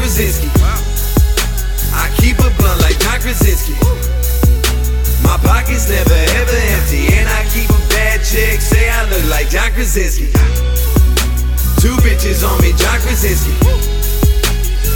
[0.00, 0.48] Krasinski.
[1.92, 3.76] I keep a blunt like John Krasinski.
[5.20, 8.64] My pockets never ever empty, and I keep a bad chick.
[8.64, 10.32] Say I look like John Krasinski.
[11.84, 13.52] Two bitches on me, John Krasinski.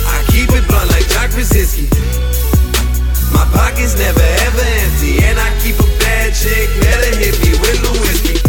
[0.08, 1.84] I keep it blunt like John Krasinski.
[3.28, 6.72] My pockets never ever empty, and I keep a bad chick.
[6.80, 8.40] Never hit me with Lewinsky.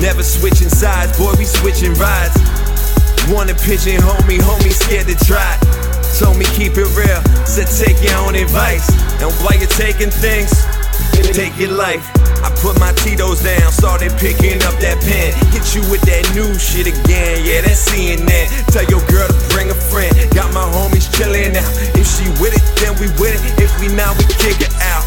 [0.00, 2.47] Never switching sides, boy, we switching rides.
[3.28, 5.52] Wanna pigeon homie, homie scared to try.
[6.16, 8.88] Told me keep it real, said take your own advice.
[9.20, 10.48] And while you're taking things,
[11.36, 12.00] take your life.
[12.40, 15.36] I put my Tito's down, started picking up that pen.
[15.52, 18.48] Hit you with that new shit again, yeah, that's CNN.
[18.72, 20.08] Tell your girl to bring a friend.
[20.32, 21.68] Got my homies chillin' out.
[22.00, 23.60] If she with it, then we with it.
[23.60, 25.04] If we not, we kick it out.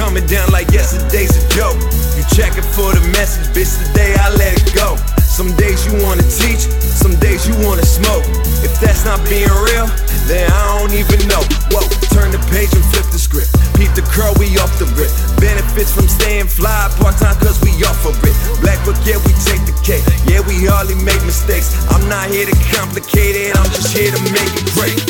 [0.00, 1.76] Coming down like yesterday's a joke.
[2.16, 3.76] You checking for the message, bitch.
[3.88, 4.96] Today I let it go.
[5.32, 8.20] Some days you wanna teach, some days you wanna smoke.
[8.60, 9.88] If that's not being real,
[10.28, 11.40] then I don't even know.
[11.72, 13.48] Whoa, turn the page and flip the script.
[13.72, 15.08] Peep the curl, we off the rip.
[15.40, 18.36] Benefits from staying fly, part time cause we offer it.
[18.60, 20.04] Black book, yeah, we take the cake.
[20.28, 21.72] Yeah, we hardly make mistakes.
[21.88, 25.00] I'm not here to complicate it, I'm just here to make it great.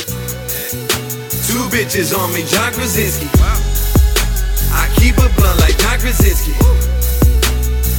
[1.50, 3.27] Two bitches on me, John Krasinski.
[4.70, 6.55] I keep a blunt like John Krasinski.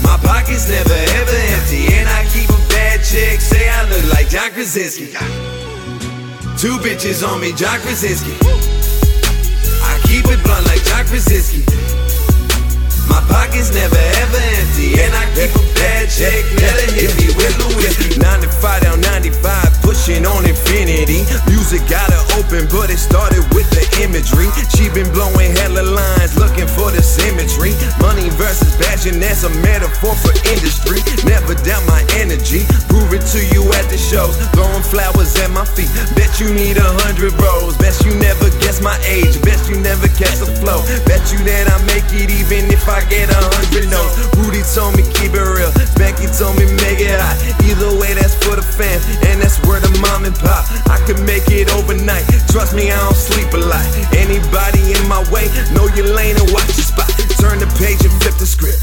[0.08, 0.96] My pockets never
[4.34, 5.14] John Krasinski.
[6.58, 8.34] Two bitches on me, John Krasinski.
[9.86, 11.62] I keep it blunt like John Krasinski.
[13.06, 16.42] My pockets never ever empty, and I keep a bad chick.
[16.58, 18.18] Never hit me with Lewinsky.
[18.18, 19.38] 95 down 95,
[19.86, 21.30] pushing on infinity.
[21.46, 24.50] Music got her open, but it started with the imagery.
[24.74, 27.78] She been blowing hella lines, looking for the symmetry.
[28.02, 30.33] Money versus passion, that's a metaphor for
[33.64, 34.36] you at the shows.
[34.52, 35.90] Throwing flowers at my feet.
[36.16, 37.78] Bet you need a hundred rows.
[37.80, 39.40] Bet you never guess my age.
[39.42, 40.84] Bet you never catch the flow.
[41.08, 44.12] Bet you that I make it even if I get a hundred no's.
[44.36, 45.72] Rudy told me keep it real.
[45.96, 47.40] Becky told me make it hot.
[47.64, 49.00] Either way, that's for the fam.
[49.32, 50.68] And that's where the mom and pop.
[50.92, 52.28] I can make it overnight.
[52.52, 53.86] Trust me, I don't sleep a lot.
[54.12, 57.10] Anybody in my way, know your lane and watch your spot.
[57.40, 58.83] Turn the page and flip the script.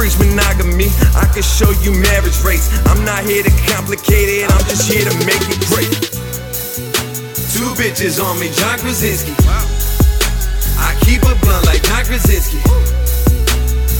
[0.00, 2.72] Preach monogamy, I can show you marriage rates.
[2.88, 5.92] I'm not here to complicate it, I'm just here to make it great.
[7.52, 9.36] Two bitches on me, John Krasinski.
[10.80, 12.64] I keep a blunt like John Krasinski.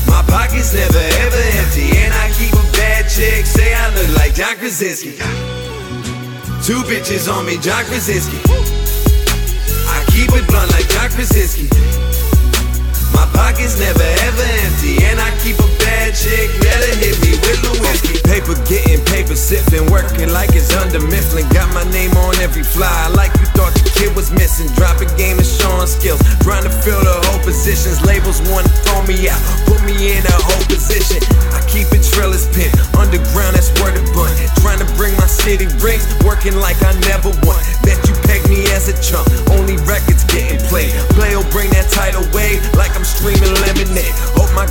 [0.08, 3.44] My pockets never ever empty, and I keep a bad chick.
[3.44, 5.20] Say I look like John Krasinski.
[6.64, 8.40] Two bitches on me, John Krasinski.
[9.84, 11.68] I keep it blunt like John Krasinski.
[13.12, 16.48] My pockets never ever empty, and I keep a bad chick.
[16.62, 17.89] Never hit me with Lewinsky.
[19.40, 21.48] Sipping, working like it's Dunder Mifflin.
[21.48, 24.68] Got my name on every fly, like you thought the kid was missing.
[24.76, 28.04] Dropping game and showing skills, trying to fill the whole positions.
[28.04, 31.24] Labels wanna throw me out, put me in a whole position.
[31.56, 34.28] I keep it trail as pin, underground that's where the bun.
[34.60, 37.58] Trying to bring my city rings, working like I never won.
[37.82, 40.92] Bet you peg me as a chump, only records getting played.
[41.16, 44.14] Play'll bring that title wave like I'm streaming lemonade.
[44.36, 44.68] Hope my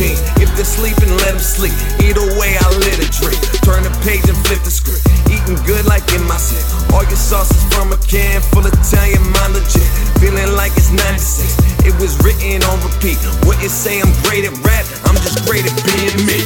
[0.00, 0.42] past Billie Jean.
[0.42, 1.72] If they're sleeping, let them sleep.
[2.00, 3.40] Either way, I lit a drink.
[3.62, 5.04] Turn the page and flip the script.
[5.28, 6.64] Eating good like in my sit.
[6.92, 9.86] All your sauces from a can full Italian, my legit.
[10.20, 11.84] Feeling like it's 96.
[11.84, 13.18] It was written on repeat.
[13.44, 14.84] Wouldn't say I'm great at rap.
[15.04, 16.40] I'm just great at being me.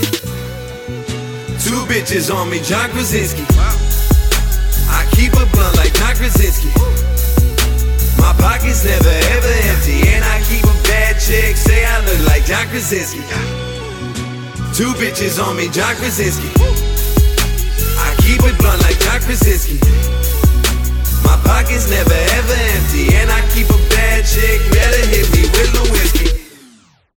[1.63, 3.45] Two bitches on me, John Krasinski.
[4.91, 6.71] I keep a blunt like John Krasinski.
[8.19, 10.14] My pockets never ever empty,
[12.87, 13.21] Krasinski.
[14.77, 16.49] Two bitches on me, John Krasinski.
[17.97, 18.84] I keep it blunt